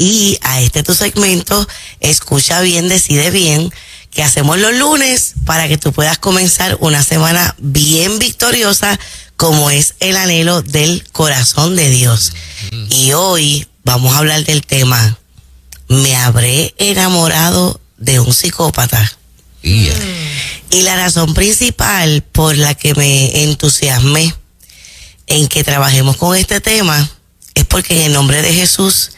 [0.00, 1.68] y a este tu segmento,
[2.00, 3.70] escucha bien, decide bien,
[4.10, 8.98] que hacemos los lunes para que tú puedas comenzar una semana bien victoriosa
[9.36, 12.32] como es el anhelo del corazón de Dios.
[12.88, 15.18] Y hoy vamos a hablar del tema,
[15.88, 19.18] ¿me habré enamorado de un psicópata?
[19.62, 24.34] Y la razón principal por la que me entusiasmé
[25.26, 27.10] en que trabajemos con este tema
[27.54, 29.10] es porque en el nombre de Jesús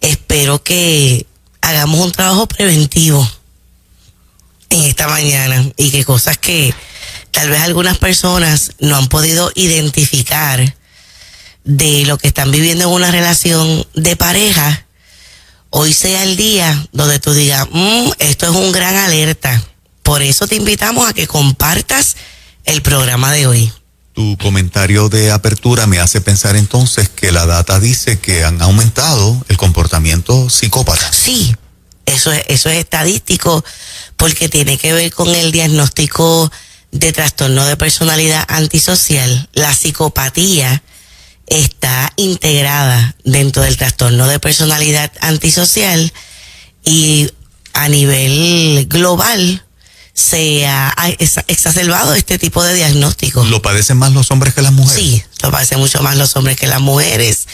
[0.00, 1.26] espero que
[1.60, 3.28] hagamos un trabajo preventivo
[4.70, 6.74] en esta mañana y que cosas que
[7.32, 10.74] tal vez algunas personas no han podido identificar
[11.64, 14.86] de lo que están viviendo en una relación de pareja,
[15.70, 19.62] hoy sea el día donde tú digas, mm, esto es un gran alerta.
[20.02, 22.16] Por eso te invitamos a que compartas
[22.64, 23.72] el programa de hoy.
[24.12, 29.44] Tu comentario de apertura me hace pensar entonces que la data dice que han aumentado
[29.48, 31.12] el comportamiento psicópata.
[31.12, 31.54] Sí,
[32.06, 33.64] eso es, eso es estadístico
[34.16, 36.50] porque tiene que ver con el diagnóstico
[36.92, 39.48] de trastorno de personalidad antisocial.
[39.52, 40.82] La psicopatía
[41.46, 46.12] está integrada dentro del trastorno de personalidad antisocial
[46.84, 47.30] y
[47.72, 49.64] a nivel global
[50.20, 50.94] se ha
[51.48, 53.44] exacerbado este tipo de diagnóstico.
[53.44, 55.02] ¿Lo padecen más los hombres que las mujeres?
[55.02, 57.46] Sí, lo padecen mucho más los hombres que las mujeres.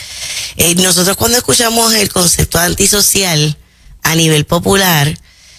[0.57, 3.57] Eh, nosotros cuando escuchamos el concepto antisocial
[4.03, 5.17] a nivel popular,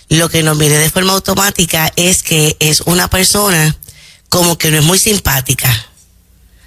[0.09, 3.77] lo que nos viene de forma automática es que es una persona
[4.30, 5.73] como que no es muy simpática.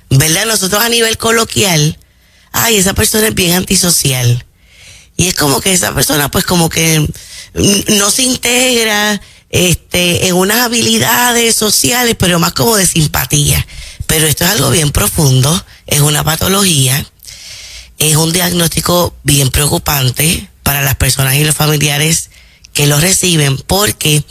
[0.09, 0.47] ¿Verdad?
[0.47, 1.99] Nosotros a nivel coloquial,
[2.53, 4.45] ay, esa persona es bien antisocial.
[5.17, 7.07] Y es como que esa persona pues como que
[7.55, 13.67] no se integra, este, en unas habilidades sociales, pero más como de simpatía.
[14.07, 17.05] Pero esto es algo bien profundo, es una patología,
[17.99, 22.31] es un diagnóstico bien preocupante para las personas y los familiares
[22.73, 24.25] que lo reciben, porque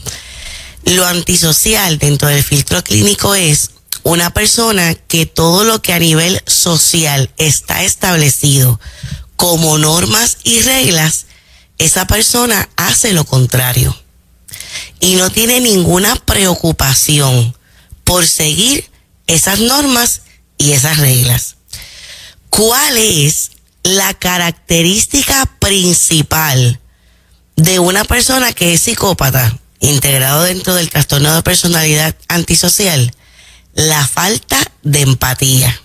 [0.86, 3.72] lo antisocial dentro del filtro clínico es
[4.04, 8.80] una persona que todo lo que a nivel social está establecido
[9.36, 11.26] como normas y reglas,
[11.78, 13.96] esa persona hace lo contrario
[15.00, 17.56] y no tiene ninguna preocupación
[18.04, 18.90] por seguir
[19.28, 20.22] esas normas
[20.58, 21.56] y esas reglas.
[22.50, 23.52] ¿Cuál es
[23.84, 26.80] la característica principal
[27.56, 33.14] de una persona que es psicópata, integrado dentro del trastorno de personalidad antisocial?
[33.74, 35.82] La falta de empatía.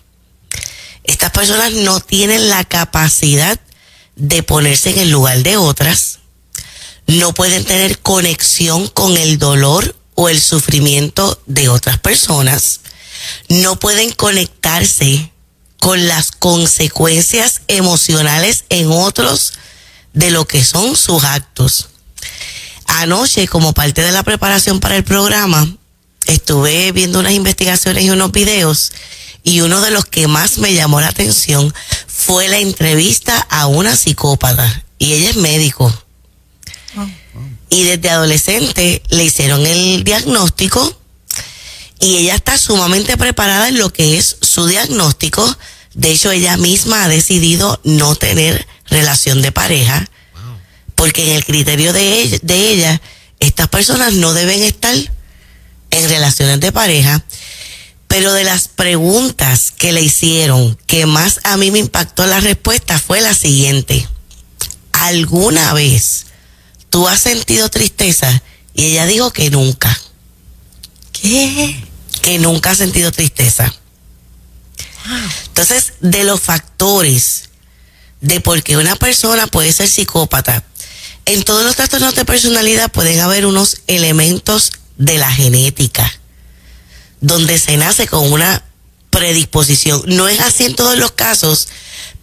[1.04, 3.60] Estas personas no tienen la capacidad
[4.16, 6.20] de ponerse en el lugar de otras,
[7.06, 12.81] no pueden tener conexión con el dolor o el sufrimiento de otras personas,
[13.48, 15.31] no pueden conectarse
[15.81, 19.53] con las consecuencias emocionales en otros
[20.12, 21.88] de lo que son sus actos.
[22.87, 25.76] Anoche, como parte de la preparación para el programa,
[26.26, 28.92] estuve viendo unas investigaciones y unos videos
[29.42, 31.75] y uno de los que más me llamó la atención
[32.06, 36.03] fue la entrevista a una psicópata y ella es médico
[37.71, 40.97] y desde adolescente le hicieron el diagnóstico
[42.00, 45.56] y ella está sumamente preparada en lo que es su diagnóstico.
[45.94, 50.09] De hecho, ella misma ha decidido no tener relación de pareja
[50.94, 53.00] porque en el criterio de ella,
[53.41, 54.94] estas personas no deben estar
[55.91, 57.25] en relaciones de pareja.
[58.06, 62.99] Pero de las preguntas que le hicieron, que más a mí me impactó la respuesta
[62.99, 64.06] fue la siguiente.
[64.93, 66.27] ¿Alguna vez
[66.94, 68.41] ¿tú has sentido tristeza?
[68.72, 70.00] Y ella dijo que nunca.
[71.10, 71.84] ¿Qué?
[72.22, 73.75] Que nunca ha sentido tristeza.
[75.47, 77.49] Entonces, de los factores
[78.21, 80.62] de por qué una persona puede ser psicópata,
[81.25, 86.09] en todos los trastornos de personalidad pueden haber unos elementos de la genética,
[87.21, 88.62] donde se nace con una
[89.10, 90.00] predisposición.
[90.06, 91.66] No es así en todos los casos,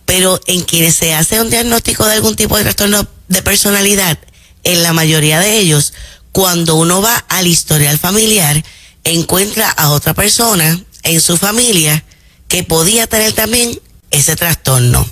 [0.05, 4.17] pero en quienes se hace un diagnóstico de algún tipo de trastorno de personalidad,
[4.63, 5.93] en la mayoría de ellos,
[6.31, 8.63] cuando uno va al historial familiar,
[9.03, 12.03] encuentra a otra persona en su familia
[12.47, 13.79] que podía tener también
[14.11, 15.09] ese trastorno.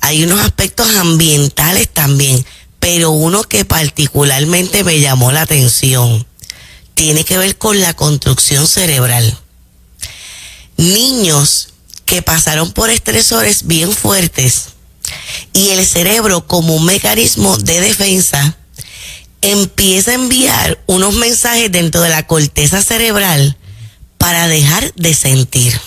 [0.00, 2.44] Hay unos aspectos ambientales también,
[2.78, 6.26] pero uno que particularmente me llamó la atención
[6.94, 9.38] tiene que ver con la construcción cerebral.
[10.76, 11.68] Niños
[12.04, 14.66] que pasaron por estresores bien fuertes
[15.52, 18.56] y el cerebro como un mecanismo de defensa
[19.52, 23.56] empieza a enviar unos mensajes dentro de la corteza cerebral
[24.18, 25.78] para dejar de sentir.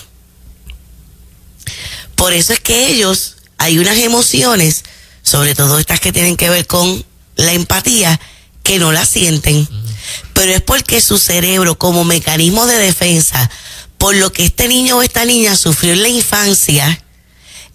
[2.14, 4.84] Por eso es que ellos, hay unas emociones
[5.22, 7.04] sobre todo estas que tienen que ver con
[7.36, 8.18] la empatía,
[8.62, 9.68] que no la sienten.
[10.32, 13.50] Pero es porque su cerebro, como mecanismo de defensa,
[13.98, 17.02] por lo que este niño o esta niña sufrió en la infancia,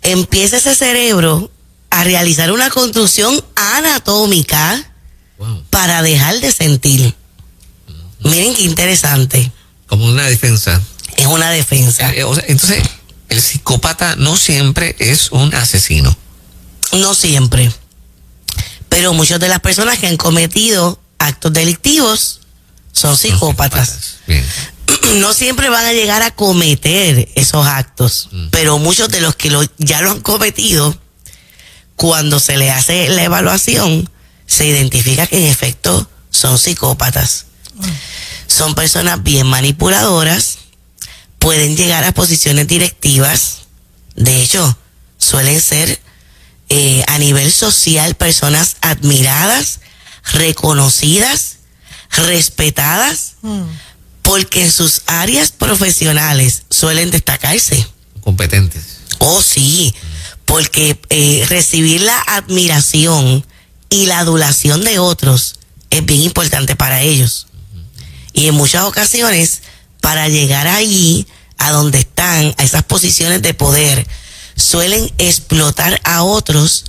[0.01, 1.51] empieza ese cerebro
[1.89, 4.92] a realizar una construcción anatómica
[5.69, 7.15] para dejar de sentir.
[8.19, 9.51] Miren qué interesante.
[9.87, 10.81] Como una defensa.
[11.17, 12.11] Es una defensa.
[12.13, 12.83] Eh, entonces,
[13.29, 16.15] el psicópata no siempre es un asesino.
[16.93, 17.71] No siempre.
[18.89, 22.41] Pero muchas de las personas que han cometido actos delictivos
[22.91, 24.17] son psicópatas.
[25.15, 28.47] No siempre van a llegar a cometer esos actos, mm.
[28.51, 30.95] pero muchos de los que ya lo han cometido,
[31.95, 34.09] cuando se le hace la evaluación,
[34.53, 37.45] se identifica que en efecto son psicópatas.
[38.47, 40.59] Son personas bien manipuladoras,
[41.39, 43.63] pueden llegar a posiciones directivas,
[44.15, 44.77] de hecho,
[45.17, 45.99] suelen ser
[46.69, 49.79] eh, a nivel social personas admiradas,
[50.33, 51.57] reconocidas,
[52.11, 53.63] respetadas, mm.
[54.21, 57.87] porque en sus áreas profesionales suelen destacarse.
[58.21, 58.99] Competentes.
[59.17, 59.95] Oh, sí,
[60.45, 63.45] porque eh, recibir la admiración
[63.93, 65.59] y la adulación de otros
[65.91, 67.45] es bien importante para ellos.
[68.33, 69.61] Y en muchas ocasiones,
[70.01, 71.27] para llegar allí,
[71.59, 74.07] a donde están, a esas posiciones de poder,
[74.55, 76.85] suelen explotar a otros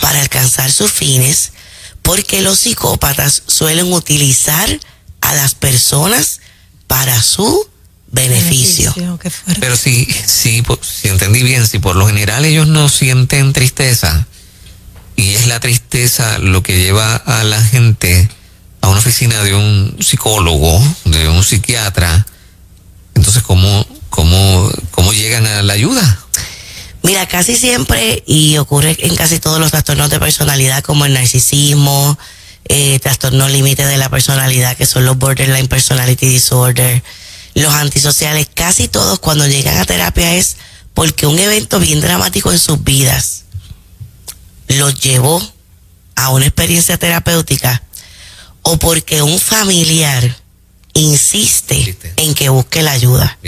[0.00, 1.52] para alcanzar sus fines,
[2.00, 4.80] porque los psicópatas suelen utilizar
[5.20, 6.40] a las personas
[6.86, 7.68] para su
[8.06, 8.94] beneficio.
[9.60, 14.26] Pero si, si, si entendí bien, si por lo general ellos no sienten tristeza,
[15.16, 18.28] y es la tristeza lo que lleva a la gente
[18.82, 22.26] a una oficina de un psicólogo, de un psiquiatra,
[23.14, 26.20] entonces ¿cómo, cómo, cómo llegan a la ayuda?
[27.02, 32.18] Mira, casi siempre, y ocurre en casi todos los trastornos de personalidad, como el narcisismo,
[32.68, 37.02] eh, trastornos límite de la personalidad, que son los borderline personality disorder,
[37.54, 40.56] los antisociales, casi todos cuando llegan a terapia es
[40.92, 43.45] porque un evento bien dramático en sus vidas
[44.68, 45.42] los llevó
[46.14, 47.82] a una experiencia terapéutica
[48.62, 50.36] o porque un familiar
[50.94, 53.38] insiste en que busque la ayuda.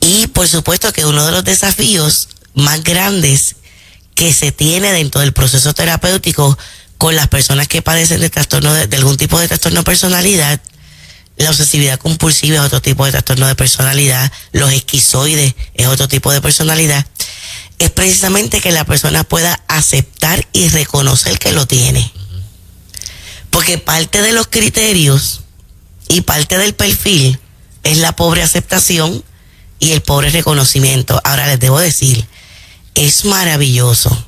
[0.00, 3.56] Y por supuesto que uno de los desafíos más grandes
[4.14, 6.58] que se tiene dentro del proceso terapéutico
[6.98, 10.60] con las personas que padecen de trastorno de, algún tipo de trastorno de personalidad,
[11.36, 16.30] la obsesividad compulsiva es otro tipo de trastorno de personalidad, los esquizoides es otro tipo
[16.32, 17.06] de personalidad,
[17.80, 22.12] es precisamente que la persona pueda aceptar y reconocer que lo tiene.
[23.48, 25.40] Porque parte de los criterios
[26.06, 27.40] y parte del perfil
[27.82, 29.24] es la pobre aceptación
[29.78, 31.22] y el pobre reconocimiento.
[31.24, 32.26] Ahora les debo decir,
[32.94, 34.26] es maravilloso,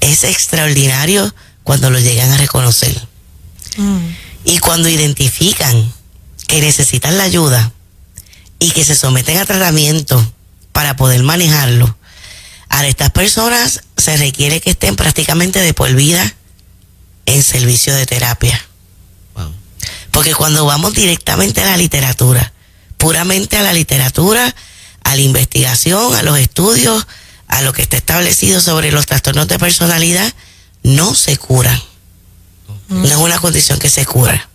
[0.00, 1.34] es extraordinario
[1.64, 2.98] cuando lo llegan a reconocer.
[3.76, 4.06] Mm.
[4.46, 5.92] Y cuando identifican
[6.48, 7.74] que necesitan la ayuda
[8.58, 10.32] y que se someten a tratamiento
[10.72, 11.94] para poder manejarlo.
[12.68, 16.34] A estas personas se requiere que estén prácticamente de por vida
[17.26, 18.60] en servicio de terapia.
[20.10, 22.52] Porque cuando vamos directamente a la literatura,
[22.96, 24.54] puramente a la literatura,
[25.04, 27.06] a la investigación, a los estudios,
[27.48, 30.32] a lo que está establecido sobre los trastornos de personalidad,
[30.82, 31.80] no se curan.
[32.88, 34.48] No es una condición que se cura.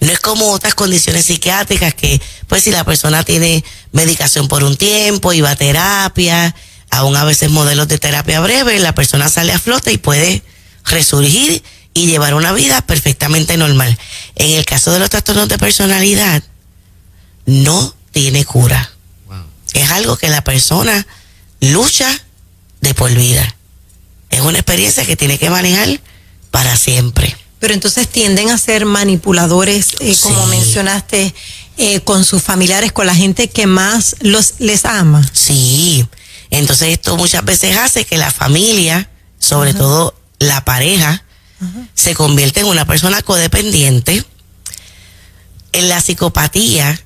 [0.00, 4.76] No es como otras condiciones psiquiátricas que, pues si la persona tiene medicación por un
[4.76, 6.54] tiempo y va a terapia,
[6.90, 10.42] aún a veces modelos de terapia breve, la persona sale a flote y puede
[10.84, 11.62] resurgir
[11.94, 13.96] y llevar una vida perfectamente normal.
[14.36, 16.42] En el caso de los trastornos de personalidad,
[17.46, 18.90] no tiene cura.
[19.72, 21.06] Es algo que la persona
[21.60, 22.08] lucha
[22.80, 23.54] de por vida.
[24.30, 26.00] Es una experiencia que tiene que manejar
[26.50, 27.36] para siempre.
[27.58, 31.34] Pero entonces tienden a ser manipuladores, eh, como mencionaste,
[31.76, 35.28] eh, con sus familiares, con la gente que más los les ama.
[35.32, 36.06] Sí.
[36.50, 41.22] Entonces esto muchas veces hace que la familia, sobre todo la pareja,
[41.94, 44.24] se convierte en una persona codependiente.
[45.72, 47.00] En la psicopatía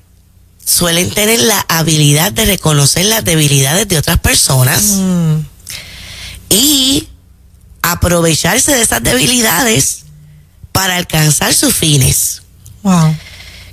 [0.65, 5.35] suelen tener la habilidad de reconocer las debilidades de otras personas mm.
[6.49, 7.07] y
[7.83, 10.05] aprovecharse de esas debilidades
[10.71, 12.41] para alcanzar sus fines.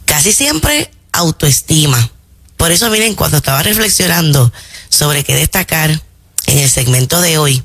[0.06, 2.10] Casi siempre autoestima.
[2.56, 4.52] Por eso miren, cuando estaba reflexionando
[4.92, 6.02] sobre qué destacar
[6.46, 7.62] en el segmento de hoy,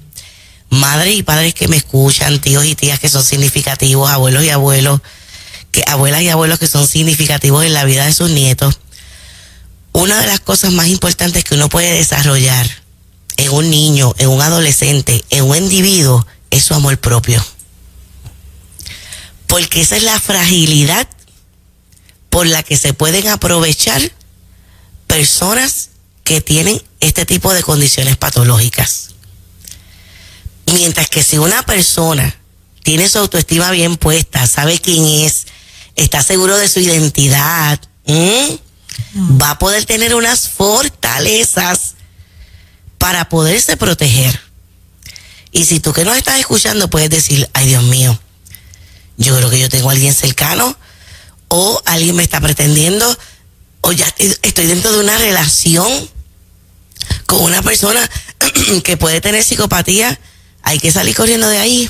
[0.70, 5.02] madres y padres que me escuchan, tíos y tías que son significativos, abuelos y abuelos,
[5.72, 8.80] que abuelas y abuelos que son significativos en la vida de sus nietos.
[9.92, 12.66] Una de las cosas más importantes que uno puede desarrollar
[13.36, 17.46] en un niño, en un adolescente, en un individuo, es su amor propio.
[19.48, 21.08] Porque esa es la fragilidad
[22.30, 24.02] por la que se pueden aprovechar
[25.08, 25.90] personas
[26.24, 29.10] que tienen este tipo de condiciones patológicas.
[30.66, 32.36] Mientras que si una persona
[32.84, 35.48] tiene su autoestima bien puesta, sabe quién es,
[35.96, 37.80] está seguro de su identidad,
[39.42, 41.96] va a poder tener unas fortalezas
[42.98, 44.39] para poderse proteger.
[45.51, 48.20] Y si tú que nos estás escuchando puedes decir, ay Dios mío,
[49.18, 50.77] yo creo que yo tengo a alguien cercano
[51.48, 53.18] o alguien me está pretendiendo
[53.82, 54.06] o ya
[54.42, 55.88] estoy dentro de una relación
[57.25, 58.10] con una persona
[58.84, 60.20] que puede tener psicopatía,
[60.63, 61.89] hay que salir corriendo de ahí.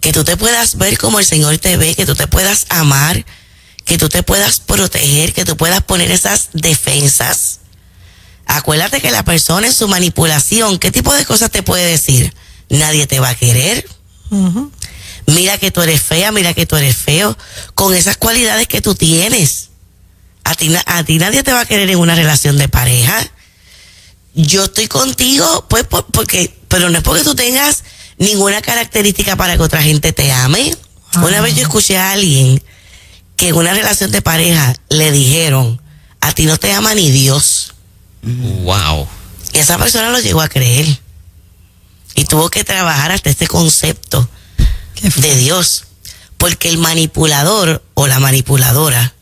[0.00, 3.24] Que tú te puedas ver como el Señor te ve, que tú te puedas amar,
[3.84, 7.60] que tú te puedas proteger, que tú puedas poner esas defensas.
[8.46, 12.32] Acuérdate que la persona en su manipulación, ¿qué tipo de cosas te puede decir?
[12.70, 13.86] Nadie te va a querer.
[15.26, 17.36] Mira que tú eres fea, mira que tú eres feo,
[17.74, 19.68] con esas cualidades que tú tienes.
[20.44, 23.26] A ti, a ti nadie te va a querer en una relación de pareja.
[24.34, 27.84] Yo estoy contigo, pues, porque, pero no es porque tú tengas
[28.18, 30.76] ninguna característica para que otra gente te ame.
[31.22, 32.62] Una vez yo escuché a alguien
[33.36, 35.80] que en una relación de pareja le dijeron,
[36.20, 37.74] a ti no te ama ni Dios.
[38.22, 39.08] Wow.
[39.52, 40.86] Y esa persona lo llegó a creer.
[42.14, 44.28] Y tuvo que trabajar hasta este concepto
[45.16, 45.84] de Dios.
[46.36, 49.14] Porque el manipulador o la manipuladora,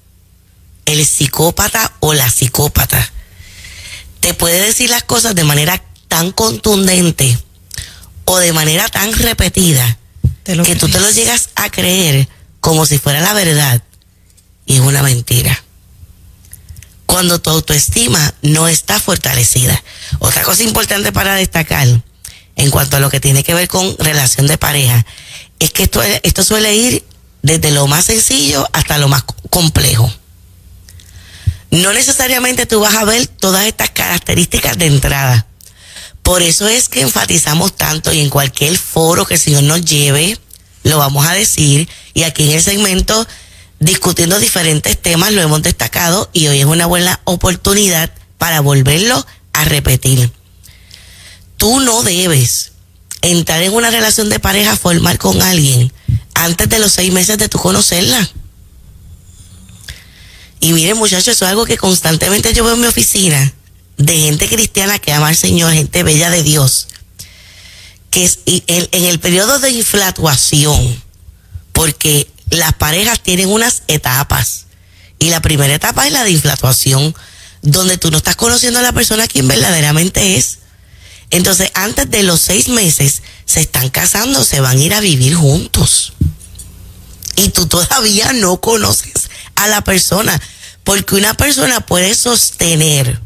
[0.87, 3.13] el psicópata o la psicópata,
[4.27, 7.39] te puede decir las cosas de manera tan contundente
[8.25, 9.99] o de manera tan repetida
[10.43, 12.29] que tú te lo llegas a creer
[12.59, 13.81] como si fuera la verdad
[14.67, 15.63] y es una mentira.
[17.07, 19.81] Cuando tu autoestima no está fortalecida.
[20.19, 21.87] Otra cosa importante para destacar
[22.57, 25.07] en cuanto a lo que tiene que ver con relación de pareja
[25.61, 27.05] es que esto, esto suele ir
[27.43, 30.13] desde lo más sencillo hasta lo más complejo.
[31.71, 35.47] No necesariamente tú vas a ver todas estas características de entrada.
[36.23, 40.39] Por eso es que enfatizamos tanto y en cualquier foro que el Señor nos lleve,
[40.83, 41.89] lo vamos a decir.
[42.15, 43.27] Y aquí en el segmento,
[43.79, 49.65] discutiendo diferentes temas, lo hemos destacado y hoy es una buena oportunidad para volverlo a
[49.65, 50.33] repetir.
[51.57, 52.73] Tú no debes
[53.23, 55.93] entrar en una relación de pareja, formar con alguien
[56.35, 58.29] antes de los seis meses de tu conocerla.
[60.67, 63.53] Y miren muchachos, eso es algo que constantemente yo veo en mi oficina,
[63.99, 66.89] de gente cristiana que ama al Señor, gente bella de Dios,
[68.11, 71.03] que es en, en el periodo de inflatuación,
[71.71, 74.67] porque las parejas tienen unas etapas,
[75.21, 77.15] y la primera etapa es la de inflatuación,
[77.63, 80.59] donde tú no estás conociendo a la persona quien verdaderamente es
[81.31, 85.35] entonces, antes de los seis meses, se están casando, se van a ir a vivir
[85.35, 86.13] juntos.
[87.37, 90.41] Y tú todavía no conoces a la persona,
[90.87, 93.21] porque una persona puede sostener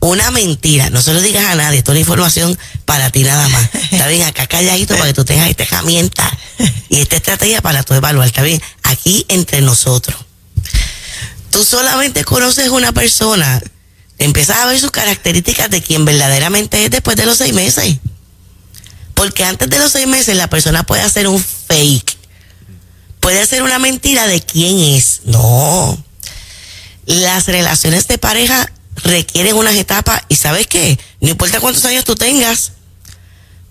[0.00, 0.88] una mentira.
[0.88, 3.68] No se lo digas a nadie, toda la información para ti nada más.
[3.92, 6.26] Está bien, acá calladito para que tú tengas esta herramienta
[6.88, 8.26] y esta estrategia para tú evaluar.
[8.26, 10.16] Está bien, aquí entre nosotros.
[11.50, 13.62] Tú solamente conoces una persona
[14.16, 17.98] empiezas a ver sus características de quien verdaderamente es después de los seis meses.
[19.12, 22.16] Porque antes de los seis meses la persona puede hacer un fake.
[23.20, 25.20] Puede hacer una mentira de quién es.
[25.24, 26.02] No.
[27.06, 28.70] Las relaciones de pareja
[29.04, 32.72] requieren unas etapas y sabes qué, no importa cuántos años tú tengas.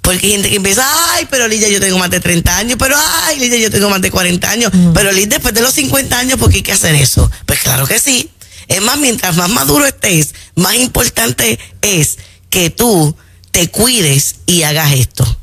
[0.01, 0.83] Porque hay gente que empieza,
[1.13, 4.01] ay, pero Lidia, yo tengo más de 30 años, pero ay, Lidia, yo tengo más
[4.01, 6.95] de 40 años, pero Lidia, después de los 50 años, ¿por qué hay que hacer
[6.95, 7.29] eso?
[7.45, 8.29] Pues claro que sí.
[8.67, 12.17] Es más, mientras más maduro estés, más importante es
[12.49, 13.15] que tú
[13.51, 15.37] te cuides y hagas esto.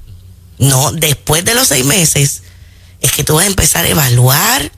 [0.59, 2.43] No, después de los seis meses,
[3.01, 4.73] es que tú vas a empezar a evaluar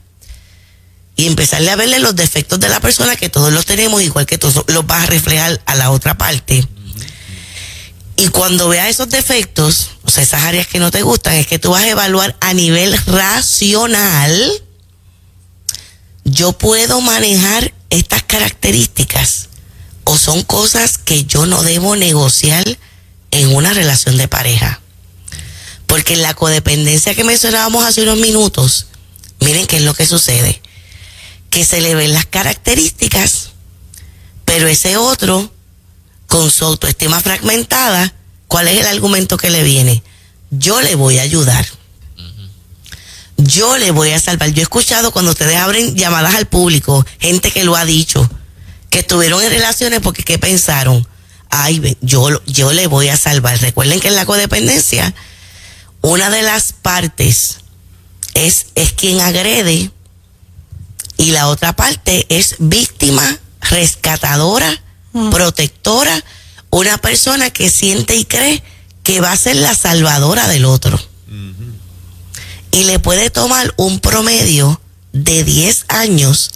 [1.17, 4.38] y empezarle a verle los defectos de la persona, que todos los tenemos, igual que
[4.38, 6.67] tú los vas a reflejar a la otra parte.
[8.17, 11.59] Y cuando veas esos defectos, o sea, esas áreas que no te gustan, es que
[11.59, 14.62] tú vas a evaluar a nivel racional.
[16.25, 19.49] Yo puedo manejar estas características
[20.05, 22.79] o son cosas que yo no debo negociar
[23.31, 24.81] en una relación de pareja.
[25.87, 28.87] Porque la codependencia que mencionábamos hace unos minutos,
[29.40, 30.61] miren qué es lo que sucede.
[31.50, 33.50] Que se le ven las características,
[34.45, 35.52] pero ese otro,
[36.26, 38.14] con su autoestima fragmentada,
[38.47, 40.02] ¿cuál es el argumento que le viene?
[40.50, 41.66] Yo le voy a ayudar
[43.45, 44.52] yo le voy a salvar.
[44.52, 48.28] Yo he escuchado cuando ustedes abren llamadas al público, gente que lo ha dicho,
[48.90, 51.07] que estuvieron en relaciones porque ¿qué pensaron?
[51.49, 53.61] Ay, yo, yo le voy a salvar.
[53.61, 55.14] Recuerden que en la codependencia,
[56.00, 57.57] una de las partes
[58.35, 59.90] es, es quien agrede
[61.20, 64.82] y la otra parte es víctima, rescatadora,
[65.30, 66.24] protectora,
[66.70, 68.62] una persona que siente y cree
[69.02, 70.98] que va a ser la salvadora del otro.
[72.72, 74.80] Y le puede tomar un promedio
[75.12, 76.52] de 10 años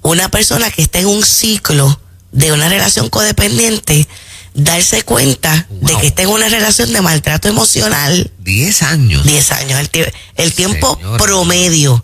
[0.00, 2.00] una persona que está en un ciclo
[2.32, 4.08] de una relación codependiente
[4.54, 8.30] darse cuenta de que está en una relación de maltrato emocional.
[8.38, 9.24] 10 años.
[9.24, 12.02] 10 años, el, el tiempo promedio.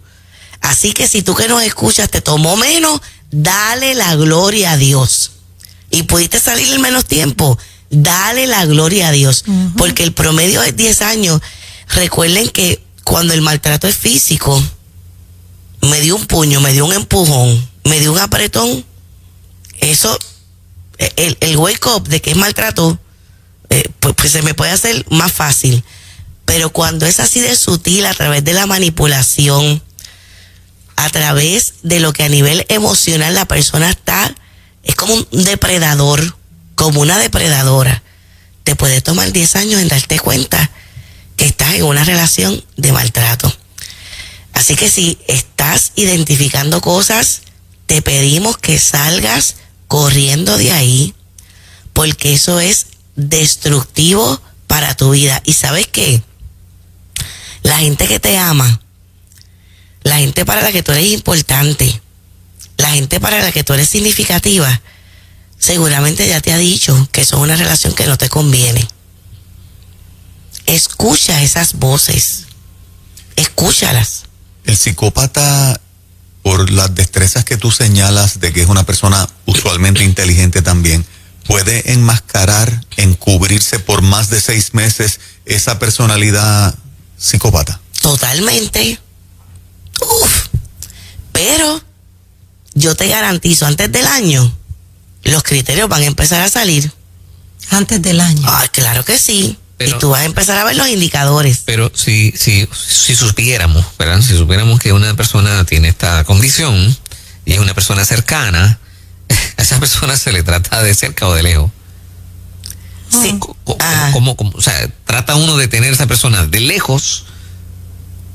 [0.64, 2.98] Así que si tú que nos escuchas te tomó menos,
[3.30, 5.32] dale la gloria a Dios.
[5.90, 7.58] Y pudiste salir en menos tiempo,
[7.90, 9.44] dale la gloria a Dios.
[9.76, 11.42] Porque el promedio es 10 años.
[11.90, 14.58] Recuerden que cuando el maltrato es físico,
[15.82, 18.86] me dio un puño, me dio un empujón, me dio un apretón,
[19.80, 20.18] eso
[20.96, 22.98] el, el wake up de que es maltrato,
[23.68, 25.84] eh, pues, pues, se me puede hacer más fácil.
[26.46, 29.82] Pero cuando es así de sutil a través de la manipulación,
[30.96, 34.34] a través de lo que a nivel emocional la persona está,
[34.82, 36.36] es como un depredador,
[36.74, 38.02] como una depredadora.
[38.64, 40.70] Te puede tomar 10 años en darte cuenta
[41.36, 43.52] que estás en una relación de maltrato.
[44.52, 47.42] Así que si estás identificando cosas,
[47.86, 49.56] te pedimos que salgas
[49.88, 51.14] corriendo de ahí,
[51.92, 52.86] porque eso es
[53.16, 55.42] destructivo para tu vida.
[55.44, 56.22] Y sabes qué?
[57.62, 58.80] La gente que te ama,
[60.04, 62.00] la gente para la que tú eres importante,
[62.76, 64.80] la gente para la que tú eres significativa,
[65.58, 68.86] seguramente ya te ha dicho que eso es una relación que no te conviene.
[70.66, 72.44] Escucha esas voces,
[73.36, 74.24] escúchalas.
[74.64, 75.80] El psicópata
[76.42, 81.04] por las destrezas que tú señalas de que es una persona usualmente inteligente también,
[81.46, 86.74] puede enmascarar, encubrirse por más de seis meses esa personalidad
[87.16, 87.80] psicópata.
[88.00, 88.98] Totalmente.
[90.00, 90.46] Uf.
[91.32, 91.82] Pero
[92.74, 94.52] yo te garantizo, antes del año,
[95.24, 96.90] los criterios van a empezar a salir.
[97.70, 98.42] Antes del año.
[98.46, 101.62] Ah, claro que sí y tú vas a empezar a ver los indicadores.
[101.64, 104.20] Pero si, si, si supiéramos, ¿verdad?
[104.20, 106.96] Si supiéramos que una persona tiene esta condición
[107.44, 108.78] y es una persona cercana,
[109.56, 111.70] a esa persona se le trata de cerca o de lejos.
[113.10, 113.38] Sí.
[114.12, 117.26] ¿Cómo, o sea, trata uno de tener a esa persona de lejos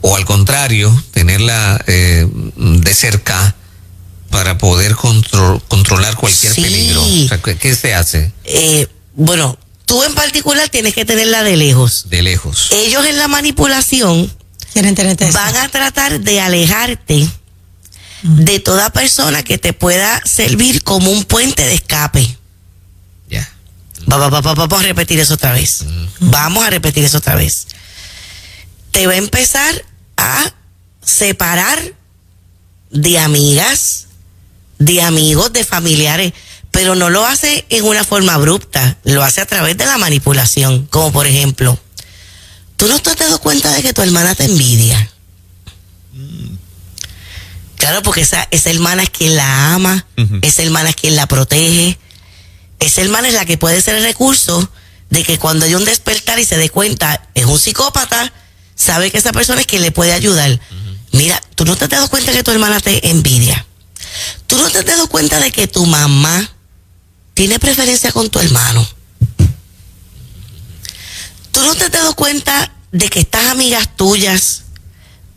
[0.01, 3.55] o al contrario, tenerla eh, de cerca
[4.29, 7.01] para poder controlar cualquier peligro.
[7.01, 8.31] O sea, ¿qué, se hace?
[8.43, 9.57] Eh, bueno,
[9.89, 12.12] Tú en particular tienes que tenerla de lejos.
[12.12, 12.67] De lejos.
[12.69, 14.31] Ellos en la manipulación
[15.33, 17.27] van a tratar de alejarte
[18.21, 18.43] mm.
[18.43, 22.38] de toda persona que te pueda servir como un puente de escape.
[23.31, 23.49] Ya.
[24.05, 25.81] vamos a repetir eso otra vez.
[25.81, 26.29] Mm.
[26.29, 27.65] Vamos a repetir eso otra vez.
[28.91, 29.85] Te va a empezar
[30.19, 30.53] a
[31.03, 31.93] separar
[32.91, 34.08] de amigas,
[34.77, 36.34] de amigos, de familiares
[36.71, 40.86] pero no lo hace en una forma abrupta, lo hace a través de la manipulación,
[40.88, 41.79] como por ejemplo,
[42.75, 45.12] tú no te has dado cuenta de que tu hermana te envidia.
[47.75, 50.05] Claro, porque esa, esa hermana es quien la ama,
[50.41, 51.97] esa hermana es quien la protege,
[52.79, 54.69] esa hermana es la que puede ser el recurso
[55.10, 58.32] de que cuando hay un despertar y se dé cuenta, es un psicópata,
[58.80, 60.60] sabe que esa persona es quien le puede ayudar.
[61.12, 63.65] Mira, tú no te has dado cuenta de que tu hermana te envidia.
[64.48, 66.50] Tú no te has dado cuenta de que tu mamá
[67.34, 68.88] tiene preferencia con tu hermano.
[71.52, 74.63] Tú no te has dado cuenta de que estas amigas tuyas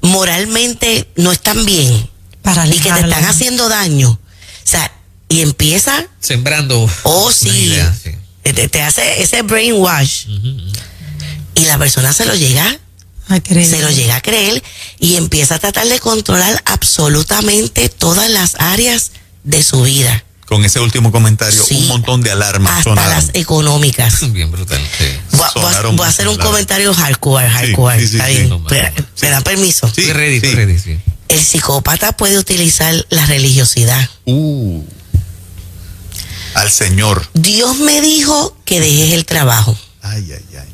[0.01, 2.09] moralmente no están bien
[2.43, 4.11] Para y que te están haciendo daño.
[4.11, 4.19] O
[4.65, 4.93] sea,
[5.29, 6.89] y empieza sembrando.
[7.03, 7.75] Oh, sí.
[8.43, 10.27] Te, hace ese brainwash.
[11.55, 12.79] Y la persona se lo llega
[13.33, 13.67] a creer.
[13.67, 14.63] Se lo llega a creer
[14.99, 19.13] y empieza a tratar de controlar absolutamente todas las áreas
[19.45, 24.21] de su vida con ese último comentario, un montón de alarmas hasta las económicas.
[24.33, 24.83] Bien brutal.
[25.33, 28.07] Voy, a hacer un comentario hardcore, hardcore.
[29.23, 29.91] ¿Me da permiso?
[29.95, 34.11] Sí, ready, ready, El psicópata puede utilizar la religiosidad.
[34.27, 34.83] Uh,
[36.55, 37.27] al Señor.
[37.33, 39.75] Dios me dijo que dejes el trabajo.
[40.03, 40.72] Ay, ay, ay.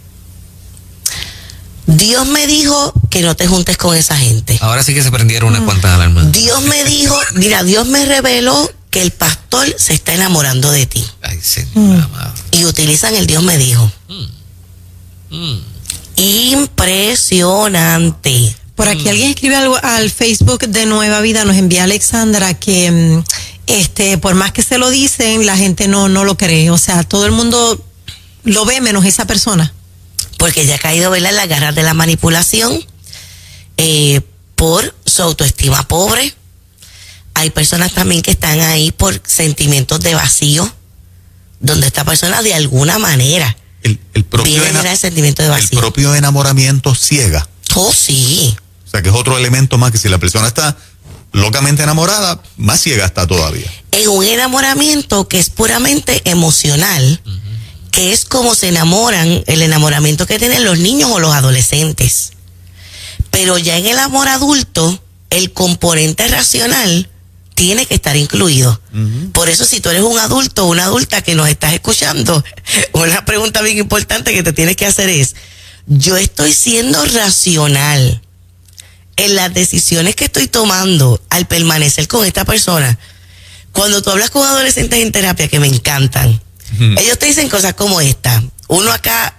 [1.89, 4.59] Dios me dijo que no te juntes con esa gente.
[4.61, 6.31] Ahora sí que se prendieron unas cuantas alarmas.
[6.33, 11.03] Dios me dijo, mira, Dios me reveló que el pastor se está enamorando de ti.
[11.23, 11.41] Ay,
[11.75, 11.99] mm.
[12.53, 13.91] Y utilizan el Dios me dijo.
[14.09, 14.27] Mm.
[15.31, 15.63] Mm.
[16.17, 18.55] Impresionante.
[18.75, 23.23] Por aquí alguien escribe algo al Facebook de Nueva Vida, nos envía Alexandra que
[23.67, 26.71] este, por más que se lo dicen, la gente no, no lo cree.
[26.71, 27.83] O sea, todo el mundo
[28.45, 29.73] lo ve menos esa persona.
[30.39, 31.31] Porque ya ha caído ¿verdad?
[31.31, 32.83] en las garras de la manipulación,
[33.77, 34.23] eh,
[34.55, 36.35] por su autoestima pobre.
[37.35, 40.73] Hay personas también que están ahí por sentimientos de vacío,
[41.61, 45.79] donde esta persona de alguna manera El, el propio, viene el sentimiento de el vacío.
[45.79, 47.47] propio enamoramiento ciega.
[47.75, 48.57] Oh, sí.
[48.87, 50.77] O sea, que es otro elemento más que si la persona está
[51.33, 53.71] locamente enamorada, más ciega está todavía.
[53.93, 57.21] En un enamoramiento que es puramente emocional,
[57.91, 62.33] que es como se enamoran, el enamoramiento que tienen los niños o los adolescentes.
[63.31, 67.09] Pero ya en el amor adulto, el componente racional
[67.55, 68.81] tiene que estar incluido.
[69.33, 72.45] Por eso si tú eres un adulto o una adulta que nos estás escuchando,
[72.93, 75.35] una pregunta bien importante que te tienes que hacer es,
[75.87, 78.23] yo estoy siendo racional
[79.17, 82.97] en las decisiones que estoy tomando al permanecer con esta persona.
[83.73, 86.41] Cuando tú hablas con adolescentes en terapia que me encantan,
[86.79, 88.43] ellos te dicen cosas como esta.
[88.69, 89.35] Uno acá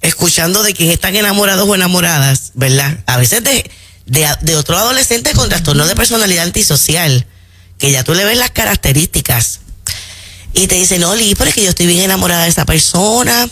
[0.00, 2.98] escuchando de quién están enamorados o enamoradas, ¿verdad?
[3.06, 3.70] A veces de,
[4.06, 7.26] de, otro adolescente con trastorno de personalidad antisocial,
[7.78, 9.60] que ya tú le ves las características.
[10.54, 13.48] Y te dice, no, pero es que yo estoy bien enamorada de esa persona.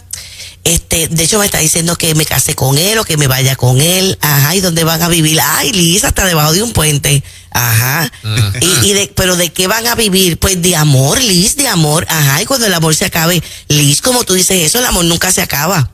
[0.67, 3.55] Este, de hecho me está diciendo que me case con él o que me vaya
[3.55, 4.19] con él.
[4.21, 5.39] Ajá, ¿y dónde van a vivir?
[5.41, 7.23] Ay, Liz, hasta debajo de un puente.
[7.53, 8.03] Ajá.
[8.03, 8.53] Ajá.
[8.61, 10.39] Y, y de, pero ¿de qué van a vivir?
[10.39, 12.05] Pues de amor, Liz, de amor.
[12.11, 15.31] Ajá, y cuando el amor se acabe, Liz, como tú dices eso, el amor nunca
[15.31, 15.89] se acaba.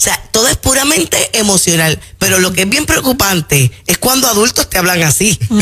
[0.00, 1.98] O sea, todo es puramente emocional.
[2.18, 5.38] Pero lo que es bien preocupante es cuando adultos te hablan así.
[5.50, 5.60] o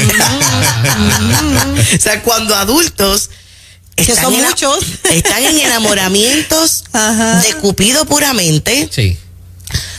[2.00, 3.30] sea, cuando adultos
[4.06, 4.78] Que son en- muchos.
[5.12, 7.40] están en enamoramientos Ajá.
[7.40, 9.16] de Cupido puramente, Sí.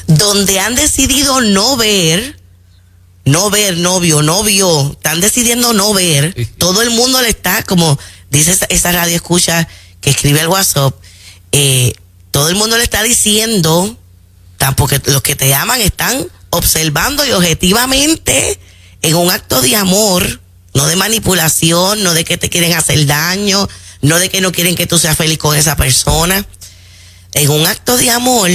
[0.07, 2.39] donde han decidido no ver,
[3.25, 6.33] no ver novio, novio, están decidiendo no ver.
[6.35, 6.45] Sí.
[6.57, 9.67] Todo el mundo le está, como dice esa, esa radio escucha
[10.01, 10.95] que escribe el WhatsApp,
[11.51, 11.93] eh,
[12.31, 13.97] todo el mundo le está diciendo,
[14.75, 18.59] porque los que te aman están observando y objetivamente
[19.01, 20.41] en un acto de amor,
[20.73, 23.67] no de manipulación, no de que te quieren hacer daño,
[24.01, 26.45] no de que no quieren que tú seas feliz con esa persona.
[27.33, 28.49] En un acto de amor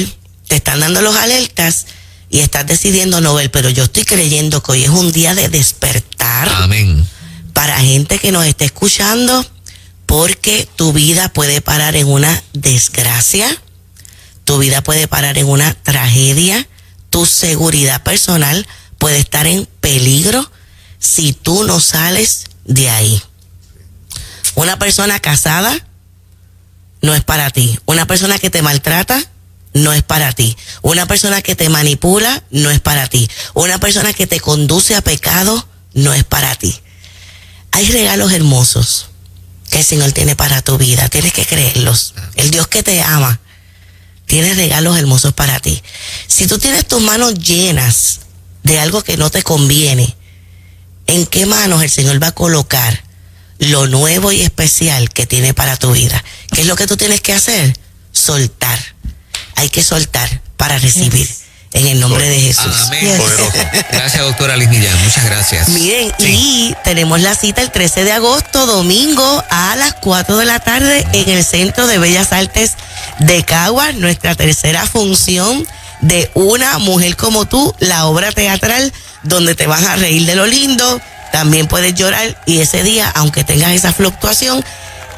[0.48, 1.87] te están dando los alertas
[2.30, 5.48] y estás decidiendo no ver, pero yo estoy creyendo que hoy es un día de
[5.48, 7.07] despertar Amén.
[7.52, 9.46] para gente que nos esté escuchando,
[10.07, 13.46] porque tu vida puede parar en una desgracia,
[14.44, 16.66] tu vida puede parar en una tragedia,
[17.11, 18.66] tu seguridad personal
[18.98, 20.50] puede estar en peligro
[20.98, 23.22] si tú no sales de ahí.
[24.55, 25.87] Una persona casada
[27.03, 27.79] no es para ti.
[27.87, 29.23] Una persona que te maltrata
[29.75, 30.57] no es para ti.
[30.83, 33.29] Una persona que te manipula no es para ti.
[33.55, 36.81] Una persona que te conduce a pecado no es para ti.
[37.73, 39.07] Hay regalos hermosos
[39.71, 41.09] que el Señor tiene para tu vida.
[41.09, 42.14] Tienes que creerlos.
[42.37, 43.40] El Dios que te ama
[44.27, 45.83] tiene regalos hermosos para ti.
[46.29, 48.21] Si tú tienes tus manos llenas
[48.62, 50.17] de algo que no te conviene,
[51.07, 53.05] ¿en qué manos el Señor va a colocar
[53.59, 56.23] lo nuevo y especial que tiene para tu vida?
[56.53, 57.77] ¿Qué es lo que tú tienes que hacer?
[58.12, 58.79] Soltar.
[59.57, 61.29] Hay que soltar para recibir.
[61.73, 62.73] En el nombre de Jesús.
[62.87, 63.01] Amén.
[63.01, 63.17] Yes.
[63.17, 63.53] Poderoso.
[63.90, 64.97] Gracias, doctora Liz Millán.
[65.05, 65.69] Muchas gracias.
[65.71, 66.27] Miren, Sí.
[66.29, 71.05] y tenemos la cita el 13 de agosto, domingo, a las 4 de la tarde
[71.12, 72.75] en el Centro de Bellas Artes
[73.19, 75.67] de Cagua, nuestra tercera función
[76.01, 78.93] de Una Mujer como tú, la obra teatral
[79.25, 81.01] donde te vas a reír de lo lindo,
[81.35, 84.64] también puedes llorar y ese día, aunque tengas esa fluctuación,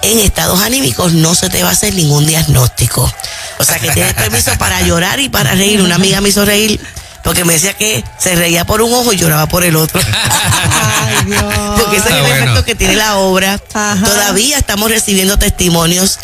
[0.00, 3.12] en estados anímicos no se te va a hacer ningún diagnóstico.
[3.58, 5.82] O sea que tienes permiso para llorar y para reír.
[5.82, 6.80] Una amiga me hizo reír
[7.22, 10.00] porque me decía que se reía por un ojo y lloraba por el otro.
[10.80, 11.44] Ay, Dios.
[11.78, 12.34] Porque ese es el bueno.
[12.36, 13.60] efecto que tiene la obra.
[13.74, 14.02] Ajá.
[14.02, 16.18] Todavía estamos recibiendo testimonios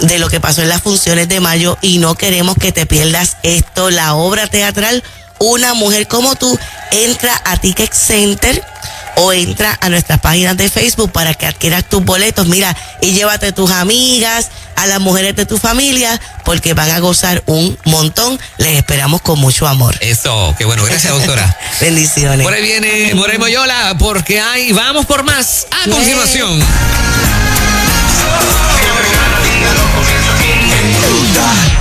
[0.00, 3.36] de lo que pasó en las funciones de mayo y no queremos que te pierdas
[3.44, 3.90] esto.
[3.90, 5.04] La obra teatral,
[5.38, 6.58] Una Mujer como tú,
[6.90, 8.60] entra a Ticket Center
[9.16, 12.46] o entra a nuestras páginas de Facebook para que adquieras tus boletos.
[12.46, 16.98] Mira, y llévate a tus amigas, a las mujeres de tu familia, porque van a
[17.00, 18.38] gozar un montón.
[18.58, 19.96] Les esperamos con mucho amor.
[20.00, 20.84] Eso, qué bueno.
[20.84, 21.56] Gracias, doctora.
[21.80, 22.44] Bendiciones.
[22.44, 26.62] Por ahí viene Morey Moyola, porque hay, vamos por más a continuación.
[31.36, 31.75] Yeah.